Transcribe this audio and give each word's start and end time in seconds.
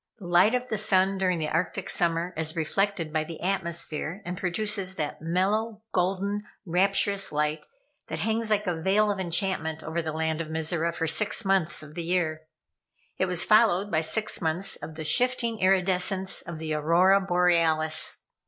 The 0.17 0.25
light 0.25 0.55
of 0.55 0.67
the 0.69 0.79
sun 0.79 1.19
during 1.19 1.37
the 1.37 1.47
Arctic 1.49 1.87
summer 1.87 2.33
is 2.35 2.55
reflected 2.55 3.13
by 3.13 3.23
the 3.23 3.39
atmosphere, 3.39 4.23
and 4.25 4.35
produces 4.35 4.95
that 4.95 5.21
mellow, 5.21 5.83
golden, 5.91 6.41
rapturous 6.65 7.31
light 7.31 7.67
that 8.07 8.17
hangs 8.17 8.49
like 8.49 8.65
a 8.65 8.73
veil 8.81 9.11
of 9.11 9.19
enchantment 9.19 9.83
over 9.83 10.01
the 10.01 10.11
land 10.11 10.41
of 10.41 10.47
Mizora 10.47 10.91
for 10.91 11.05
six 11.05 11.45
months 11.45 11.83
in 11.83 11.93
the 11.93 12.01
year. 12.01 12.47
It 13.19 13.27
was 13.27 13.45
followed 13.45 13.91
by 13.91 14.01
six 14.01 14.41
months 14.41 14.75
of 14.75 14.95
the 14.95 15.03
shifting 15.03 15.59
iridescence 15.59 16.41
of 16.41 16.57
the 16.57 16.73
Aurora 16.73 17.21
Borealis. 17.21 18.25